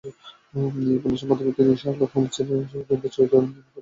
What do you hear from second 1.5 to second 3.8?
তিনি "Sherlock Holmes" নামের গোয়েন্দা চরিত্র নির্মাণ করেন।